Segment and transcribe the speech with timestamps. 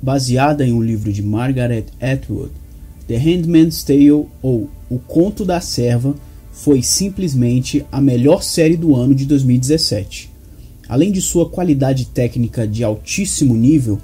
[0.00, 2.52] baseada em um livro de Margaret Atwood,
[3.06, 6.14] The Handmaid's Tale ou O Conto da Serva
[6.52, 10.30] foi simplesmente a melhor série do ano de 2017.
[10.88, 13.98] Além de sua qualidade técnica de altíssimo nível,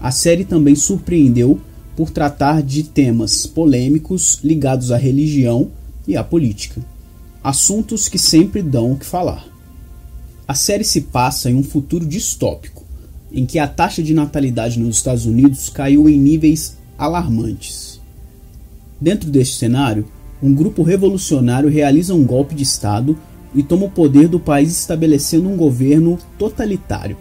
[0.00, 1.60] a série também surpreendeu
[1.96, 5.70] por tratar de temas polêmicos ligados à religião
[6.06, 6.84] e à política,
[7.42, 9.46] assuntos que sempre dão o que falar.
[10.46, 12.83] A série se passa em um futuro distópico,
[13.34, 18.00] em que a taxa de natalidade nos Estados Unidos caiu em níveis alarmantes.
[19.00, 20.06] Dentro deste cenário,
[20.40, 23.18] um grupo revolucionário realiza um golpe de Estado
[23.54, 27.16] e toma o poder do país estabelecendo um governo totalitário,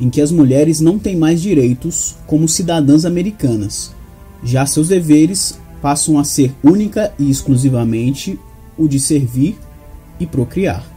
[0.00, 3.92] em que as mulheres não têm mais direitos como cidadãs americanas.
[4.42, 8.38] Já seus deveres passam a ser única e exclusivamente
[8.76, 9.56] o de servir
[10.18, 10.91] e procriar.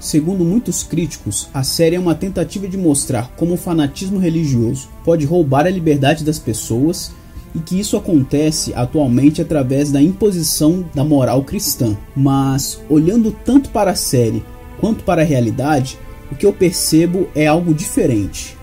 [0.00, 5.26] Segundo muitos críticos, a série é uma tentativa de mostrar como o fanatismo religioso pode
[5.26, 7.10] roubar a liberdade das pessoas
[7.52, 11.96] e que isso acontece atualmente através da imposição da moral cristã.
[12.14, 14.44] Mas, olhando tanto para a série
[14.80, 15.98] quanto para a realidade,
[16.30, 18.56] o que eu percebo é algo diferente.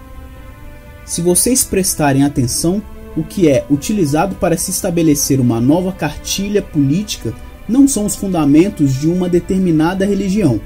[1.03, 2.81] Se vocês prestarem atenção,
[3.17, 7.33] o que é utilizado para se estabelecer uma nova cartilha política
[7.67, 10.61] não são os fundamentos de uma determinada religião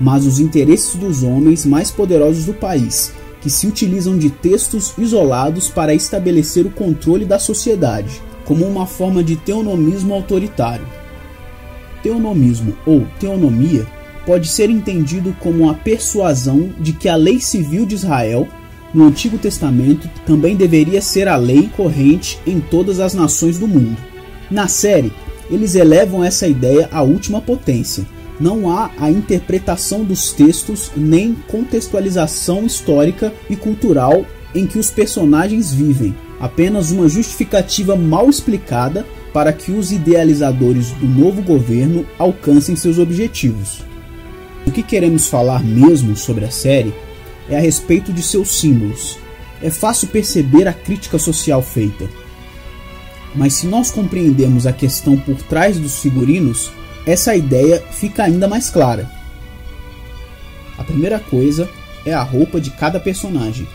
[0.00, 5.68] mas os interesses dos homens mais poderosos do país, que se utilizam de textos isolados
[5.68, 10.86] para estabelecer o controle da sociedade, como uma forma de teonomismo autoritário.
[12.02, 13.86] Teonomismo ou teonomia
[14.26, 18.48] pode ser entendido como a persuasão de que a lei civil de Israel
[18.94, 23.96] no Antigo Testamento também deveria ser a lei corrente em todas as nações do mundo.
[24.50, 25.12] Na série,
[25.50, 28.06] eles elevam essa ideia à última potência,
[28.40, 35.72] não há a interpretação dos textos nem contextualização histórica e cultural em que os personagens
[35.72, 42.98] vivem, apenas uma justificativa mal explicada para que os idealizadores do novo governo alcancem seus
[42.98, 43.82] objetivos.
[44.66, 46.94] O que queremos falar mesmo sobre a série
[47.48, 49.18] é a respeito de seus símbolos.
[49.62, 52.08] É fácil perceber a crítica social feita.
[53.34, 56.70] Mas se nós compreendermos a questão por trás dos figurinos,
[57.06, 59.10] essa ideia fica ainda mais clara.
[60.78, 61.68] A primeira coisa
[62.04, 63.66] é a roupa de cada personagem.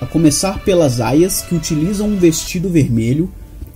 [0.00, 3.30] A começar pelas aias que utilizam um vestido vermelho,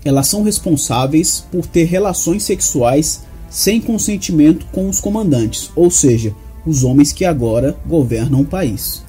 [0.05, 6.85] elas são responsáveis por ter relações sexuais sem consentimento com os comandantes, ou seja, os
[6.85, 9.03] homens que agora governam o país.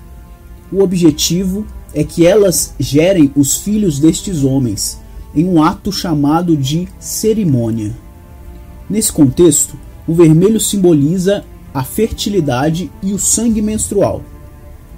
[0.71, 4.99] O objetivo é que elas gerem os filhos destes homens
[5.35, 7.93] em um ato chamado de cerimônia.
[8.91, 14.21] Nesse contexto, o vermelho simboliza a fertilidade e o sangue menstrual.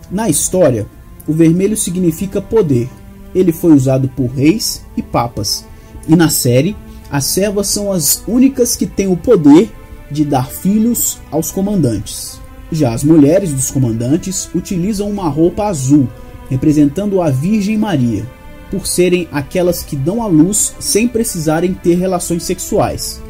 [0.10, 0.88] Na história,
[1.28, 2.90] o vermelho significa poder.
[3.36, 5.64] Ele foi usado por reis e papas.
[6.08, 6.76] E na série,
[7.12, 9.72] as servas são as únicas que têm o poder
[10.10, 12.42] de dar filhos aos comandantes.
[12.72, 16.10] Já as mulheres dos comandantes utilizam uma roupa azul,
[16.50, 18.28] representando a Virgem Maria,
[18.72, 23.22] por serem aquelas que dão à luz sem precisarem ter relações sexuais.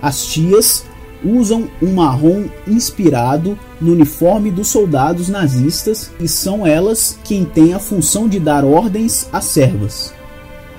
[0.00, 0.84] As tias
[1.24, 7.78] usam um marrom inspirado no uniforme dos soldados nazistas e são elas quem têm a
[7.78, 10.14] função de dar ordens às servas.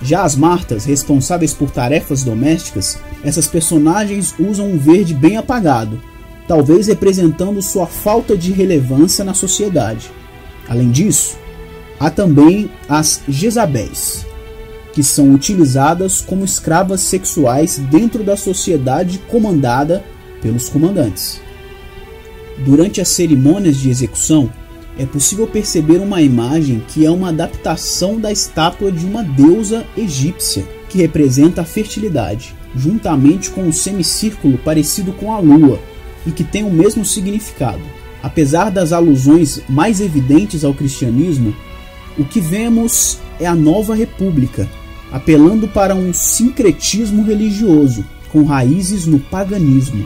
[0.02, 6.02] Já as martas, responsáveis por tarefas domésticas, essas personagens usam um verde bem apagado,
[6.48, 10.10] talvez representando sua falta de relevância na sociedade.
[10.70, 11.38] Além disso,
[12.00, 14.26] há também as Jezabéis,
[14.94, 20.04] que são utilizadas como escravas sexuais dentro da sociedade comandada
[20.42, 21.40] pelos comandantes.
[22.66, 24.52] Durante as cerimônias de execução,
[24.98, 30.66] é possível perceber uma imagem que é uma adaptação da estátua de uma deusa egípcia,
[30.90, 35.80] que representa a fertilidade, juntamente com um semicírculo parecido com a lua
[36.26, 37.82] e que tem o mesmo significado.
[38.22, 41.56] Apesar das alusões mais evidentes ao cristianismo,
[42.20, 44.70] o que vemos é a nova república,
[45.10, 50.06] apelando para um sincretismo religioso com raízes no paganismo.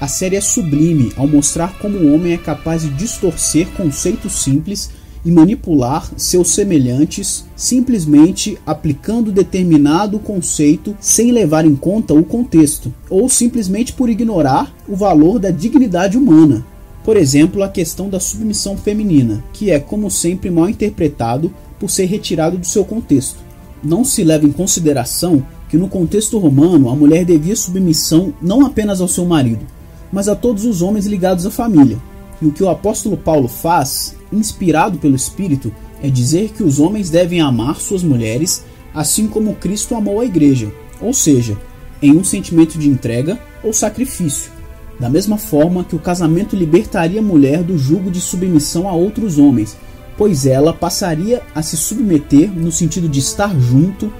[0.00, 4.90] A série é sublime ao mostrar como o homem é capaz de distorcer conceitos simples
[5.24, 13.28] e manipular seus semelhantes simplesmente aplicando determinado conceito sem levar em conta o contexto, ou
[13.28, 16.64] simplesmente por ignorar o valor da dignidade humana.
[17.06, 22.06] Por exemplo, a questão da submissão feminina, que é, como sempre, mal interpretado por ser
[22.06, 23.38] retirado do seu contexto
[23.80, 29.00] não se leva em consideração que no contexto romano a mulher devia submissão não apenas
[29.00, 29.64] ao seu marido,
[30.10, 31.96] mas a todos os homens ligados à família.
[32.42, 35.72] E o que o apóstolo Paulo faz, inspirado pelo Espírito,
[36.02, 40.72] é dizer que os homens devem amar suas mulheres assim como Cristo amou a igreja,
[41.00, 41.56] ou seja,
[42.02, 44.55] em um sentimento de entrega ou sacrifício.
[44.98, 49.38] Da mesma forma que o casamento libertaria a mulher do jugo de submissão a outros
[49.38, 49.76] homens,
[50.16, 54.10] pois ela passaria a se submeter no sentido de estar junto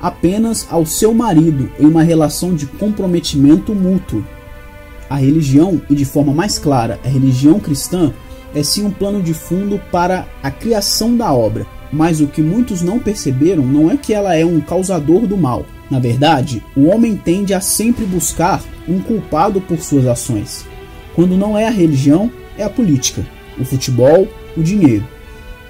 [0.00, 4.24] apenas ao seu marido em uma relação de comprometimento mútuo.
[5.08, 8.12] A religião, e de forma mais clara, a religião cristã,
[8.54, 12.82] é sim um plano de fundo para a criação da obra, mas o que muitos
[12.82, 15.64] não perceberam não é que ela é um causador do mal.
[15.90, 20.66] Na verdade, o homem tende a sempre buscar um culpado por suas ações.
[21.14, 23.24] Quando não é a religião, é a política,
[23.58, 25.06] o futebol, o dinheiro.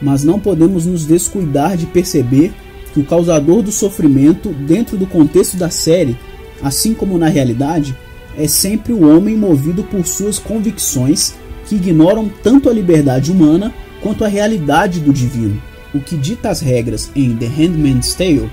[0.00, 2.52] Mas não podemos nos descuidar de perceber
[2.92, 6.16] que o causador do sofrimento dentro do contexto da série,
[6.62, 7.96] assim como na realidade,
[8.38, 11.34] é sempre o homem movido por suas convicções
[11.66, 15.60] que ignoram tanto a liberdade humana quanto a realidade do divino.
[15.94, 18.50] O que dita as regras em The Handmaid's Tale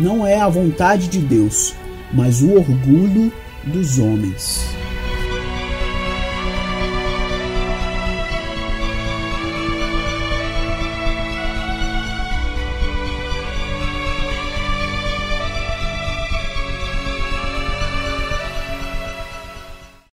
[0.00, 1.74] não é a vontade de Deus,
[2.12, 3.30] mas o orgulho
[3.64, 4.79] dos homens.